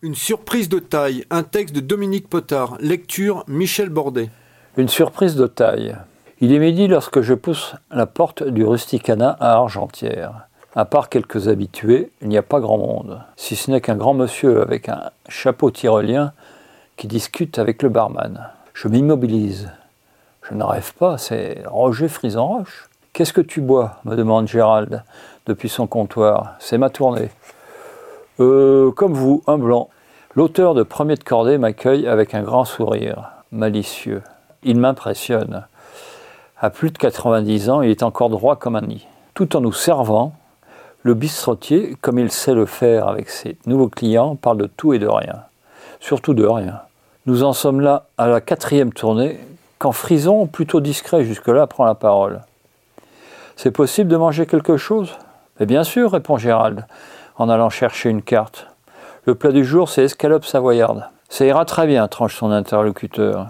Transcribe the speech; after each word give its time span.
Une 0.00 0.14
surprise 0.14 0.68
de 0.68 0.78
taille, 0.78 1.24
un 1.28 1.42
texte 1.42 1.74
de 1.74 1.80
Dominique 1.80 2.28
Potard, 2.28 2.76
lecture 2.78 3.42
Michel 3.48 3.88
Bordet. 3.88 4.30
Une 4.76 4.86
surprise 4.86 5.34
de 5.34 5.48
taille. 5.48 5.96
Il 6.40 6.52
est 6.52 6.60
midi 6.60 6.86
lorsque 6.86 7.20
je 7.20 7.34
pousse 7.34 7.74
la 7.90 8.06
porte 8.06 8.44
du 8.44 8.64
Rusticana 8.64 9.30
à 9.40 9.54
Argentière. 9.54 10.46
À 10.76 10.84
part 10.84 11.08
quelques 11.08 11.48
habitués, 11.48 12.12
il 12.22 12.28
n'y 12.28 12.38
a 12.38 12.44
pas 12.44 12.60
grand 12.60 12.78
monde, 12.78 13.20
si 13.34 13.56
ce 13.56 13.72
n'est 13.72 13.80
qu'un 13.80 13.96
grand 13.96 14.14
monsieur 14.14 14.62
avec 14.62 14.88
un 14.88 15.10
chapeau 15.28 15.72
tyrolien 15.72 16.32
qui 16.96 17.08
discute 17.08 17.58
avec 17.58 17.82
le 17.82 17.88
barman. 17.88 18.50
Je 18.74 18.86
m'immobilise. 18.86 19.68
Je 20.48 20.54
ne 20.54 20.62
rêve 20.62 20.94
pas, 20.94 21.18
c'est 21.18 21.64
Roger 21.66 22.06
Frison-Roche. 22.06 22.88
Qu'est-ce 23.12 23.32
que 23.32 23.40
tu 23.40 23.60
bois? 23.60 23.96
me 24.04 24.14
demande 24.14 24.46
Gérald 24.46 25.02
depuis 25.46 25.68
son 25.68 25.88
comptoir. 25.88 26.54
C'est 26.60 26.78
ma 26.78 26.88
tournée. 26.88 27.30
Euh, 28.40 28.92
comme 28.92 29.14
vous, 29.14 29.42
un 29.48 29.58
blanc. 29.58 29.88
L'auteur 30.36 30.74
de 30.74 30.84
Premier 30.84 31.16
de 31.16 31.24
Cordée 31.24 31.58
m'accueille 31.58 32.06
avec 32.06 32.34
un 32.34 32.42
grand 32.42 32.64
sourire, 32.64 33.30
malicieux. 33.50 34.22
Il 34.62 34.78
m'impressionne. 34.78 35.66
À 36.60 36.70
plus 36.70 36.90
de 36.90 36.98
90 36.98 37.70
ans, 37.70 37.82
il 37.82 37.90
est 37.90 38.04
encore 38.04 38.30
droit 38.30 38.54
comme 38.54 38.76
un 38.76 38.82
nid. 38.82 39.06
Tout 39.34 39.56
en 39.56 39.60
nous 39.60 39.72
servant, 39.72 40.34
le 41.02 41.14
bistrotier, 41.14 41.96
comme 42.00 42.18
il 42.18 42.30
sait 42.30 42.54
le 42.54 42.66
faire 42.66 43.08
avec 43.08 43.28
ses 43.28 43.56
nouveaux 43.66 43.88
clients, 43.88 44.36
parle 44.36 44.58
de 44.58 44.66
tout 44.66 44.92
et 44.92 45.00
de 45.00 45.08
rien. 45.08 45.42
Surtout 45.98 46.34
de 46.34 46.46
rien. 46.46 46.82
Nous 47.26 47.42
en 47.42 47.52
sommes 47.52 47.80
là 47.80 48.06
à 48.18 48.28
la 48.28 48.40
quatrième 48.40 48.92
tournée, 48.92 49.40
quand 49.78 49.92
Frison, 49.92 50.46
plutôt 50.46 50.80
discret 50.80 51.24
jusque-là, 51.24 51.66
prend 51.66 51.84
la 51.84 51.94
parole. 51.94 52.42
C'est 53.56 53.72
possible 53.72 54.08
de 54.08 54.16
manger 54.16 54.46
quelque 54.46 54.76
chose? 54.76 55.16
Mais 55.58 55.66
bien 55.66 55.82
sûr, 55.82 56.12
répond 56.12 56.36
Gérald, 56.36 56.86
en 57.38 57.48
allant 57.48 57.70
chercher 57.70 58.10
une 58.10 58.22
carte. 58.22 58.66
Le 59.24 59.34
plat 59.34 59.52
du 59.52 59.64
jour, 59.64 59.88
c'est 59.88 60.04
escalope 60.04 60.44
savoyarde. 60.44 61.04
Ça 61.28 61.46
ira 61.46 61.64
très 61.64 61.86
bien, 61.86 62.08
tranche 62.08 62.36
son 62.36 62.50
interlocuteur. 62.50 63.48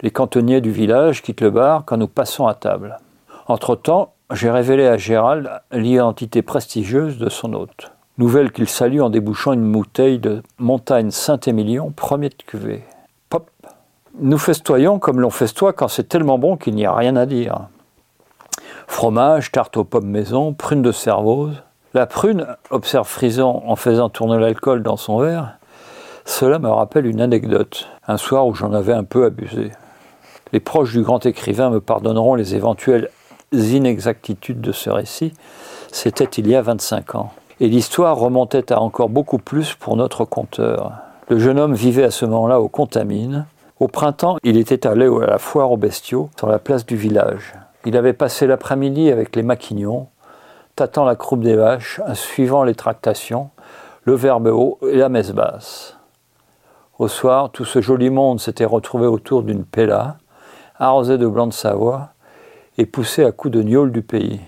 Les 0.00 0.10
cantonniers 0.10 0.60
du 0.60 0.72
village 0.72 1.22
quittent 1.22 1.40
le 1.40 1.50
bar 1.50 1.84
quand 1.84 1.96
nous 1.96 2.08
passons 2.08 2.46
à 2.46 2.54
table. 2.54 2.98
Entre-temps, 3.46 4.14
j'ai 4.32 4.50
révélé 4.50 4.86
à 4.86 4.96
Gérald 4.96 5.48
l'identité 5.70 6.42
prestigieuse 6.42 7.18
de 7.18 7.28
son 7.28 7.52
hôte. 7.52 7.92
Nouvelle 8.18 8.50
qu'il 8.50 8.68
salue 8.68 9.00
en 9.00 9.10
débouchant 9.10 9.52
une 9.52 9.70
bouteille 9.70 10.18
de 10.18 10.42
Montagne 10.58 11.10
Saint-Émilion, 11.10 11.92
premier 11.94 12.30
de 12.30 12.42
cuvée. 12.46 12.82
Pop 13.28 13.50
Nous 14.18 14.38
festoyons 14.38 14.98
comme 14.98 15.20
l'on 15.20 15.30
festoie 15.30 15.72
quand 15.72 15.88
c'est 15.88 16.08
tellement 16.08 16.38
bon 16.38 16.56
qu'il 16.56 16.74
n'y 16.74 16.86
a 16.86 16.94
rien 16.94 17.16
à 17.16 17.26
dire. 17.26 17.68
Fromage, 18.86 19.52
tarte 19.52 19.76
aux 19.76 19.84
pommes 19.84 20.08
maison, 20.08 20.52
prunes 20.52 20.82
de 20.82 20.92
cervose. 20.92 21.62
La 21.94 22.06
prune, 22.06 22.46
observe 22.70 23.06
Frison 23.06 23.62
en 23.66 23.76
faisant 23.76 24.08
tourner 24.08 24.38
l'alcool 24.38 24.82
dans 24.82 24.96
son 24.96 25.18
verre, 25.18 25.58
cela 26.24 26.58
me 26.58 26.70
rappelle 26.70 27.04
une 27.04 27.20
anecdote, 27.20 27.86
un 28.08 28.16
soir 28.16 28.46
où 28.46 28.54
j'en 28.54 28.72
avais 28.72 28.94
un 28.94 29.04
peu 29.04 29.26
abusé. 29.26 29.72
Les 30.54 30.60
proches 30.60 30.92
du 30.92 31.02
grand 31.02 31.26
écrivain 31.26 31.68
me 31.68 31.82
pardonneront 31.82 32.34
les 32.34 32.54
éventuelles 32.54 33.10
inexactitudes 33.52 34.62
de 34.62 34.72
ce 34.72 34.88
récit, 34.88 35.34
c'était 35.92 36.24
il 36.24 36.48
y 36.48 36.54
a 36.54 36.62
25 36.62 37.14
ans. 37.14 37.30
Et 37.60 37.68
l'histoire 37.68 38.16
remontait 38.16 38.72
à 38.72 38.80
encore 38.80 39.10
beaucoup 39.10 39.38
plus 39.38 39.74
pour 39.74 39.96
notre 39.96 40.24
conteur. 40.24 40.92
Le 41.28 41.38
jeune 41.38 41.58
homme 41.58 41.74
vivait 41.74 42.04
à 42.04 42.10
ce 42.10 42.24
moment-là 42.24 42.58
au 42.58 42.68
Contamine. 42.68 43.44
Au 43.80 43.88
printemps, 43.88 44.38
il 44.42 44.56
était 44.56 44.86
allé 44.86 45.06
à 45.06 45.26
la 45.26 45.38
foire 45.38 45.70
aux 45.70 45.76
bestiaux 45.76 46.30
sur 46.38 46.48
la 46.48 46.58
place 46.58 46.86
du 46.86 46.96
village. 46.96 47.52
Il 47.84 47.96
avait 47.98 48.12
passé 48.12 48.46
l'après-midi 48.46 49.10
avec 49.10 49.36
les 49.36 49.42
maquignons, 49.42 50.06
la 51.04 51.16
croupe 51.16 51.42
des 51.42 51.56
vaches, 51.56 52.00
suivant 52.14 52.64
les 52.64 52.74
tractations, 52.74 53.50
le 54.04 54.14
verbe 54.14 54.48
haut 54.48 54.78
et 54.82 54.96
la 54.96 55.08
messe 55.08 55.32
basse. 55.32 55.96
Au 56.98 57.08
soir, 57.08 57.50
tout 57.50 57.64
ce 57.64 57.80
joli 57.80 58.10
monde 58.10 58.40
s'était 58.40 58.64
retrouvé 58.64 59.06
autour 59.06 59.42
d'une 59.42 59.64
pella, 59.64 60.18
arrosée 60.78 61.18
de 61.18 61.26
blanc 61.26 61.46
de 61.46 61.52
Savoie 61.52 62.10
et 62.78 62.86
poussée 62.86 63.24
à 63.24 63.32
coups 63.32 63.54
de 63.54 63.62
gnôle 63.62 63.92
du 63.92 64.02
pays. 64.02 64.40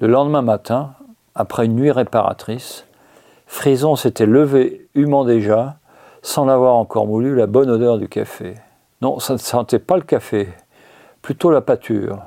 Le 0.00 0.08
lendemain 0.08 0.42
matin, 0.42 0.94
après 1.34 1.66
une 1.66 1.76
nuit 1.76 1.90
réparatrice, 1.90 2.86
Frison 3.46 3.96
s'était 3.96 4.26
levé, 4.26 4.88
humant 4.94 5.24
déjà, 5.24 5.76
sans 6.22 6.44
l'avoir 6.44 6.74
encore 6.76 7.06
moulu, 7.06 7.34
la 7.34 7.46
bonne 7.46 7.70
odeur 7.70 7.98
du 7.98 8.08
café. 8.08 8.54
Non, 9.02 9.18
ça 9.18 9.34
ne 9.34 9.38
sentait 9.38 9.78
pas 9.78 9.96
le 9.96 10.02
café, 10.02 10.48
plutôt 11.20 11.50
la 11.50 11.60
pâture. 11.60 12.22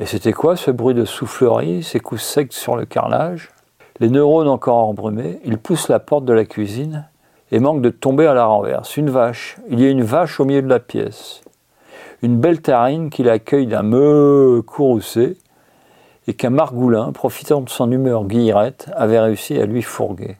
Et 0.00 0.06
c'était 0.06 0.32
quoi 0.32 0.56
ce 0.56 0.70
bruit 0.70 0.94
de 0.94 1.04
soufflerie, 1.04 1.82
ces 1.82 2.00
coups 2.00 2.22
secs 2.22 2.54
sur 2.54 2.74
le 2.74 2.86
carrelage? 2.86 3.50
Les 3.98 4.08
neurones 4.08 4.48
encore 4.48 4.88
embrumés, 4.88 5.40
il 5.44 5.58
pousse 5.58 5.90
la 5.90 5.98
porte 6.00 6.24
de 6.24 6.32
la 6.32 6.46
cuisine 6.46 7.06
et 7.52 7.58
manque 7.58 7.82
de 7.82 7.90
tomber 7.90 8.26
à 8.26 8.32
la 8.32 8.46
renverse. 8.46 8.96
Une 8.96 9.10
vache, 9.10 9.58
il 9.68 9.78
y 9.78 9.84
a 9.84 9.90
une 9.90 10.02
vache 10.02 10.40
au 10.40 10.46
milieu 10.46 10.62
de 10.62 10.68
la 10.68 10.80
pièce. 10.80 11.42
Une 12.22 12.38
belle 12.38 12.62
tarine 12.62 13.10
qui 13.10 13.22
l'accueille 13.22 13.66
d'un 13.66 13.82
meu 13.82 14.62
courroucé 14.66 15.36
et 16.26 16.32
qu'un 16.32 16.48
margoulin, 16.48 17.12
profitant 17.12 17.60
de 17.60 17.68
son 17.68 17.92
humeur 17.92 18.24
guillerette, 18.24 18.88
avait 18.96 19.20
réussi 19.20 19.60
à 19.60 19.66
lui 19.66 19.82
fourguer. 19.82 20.38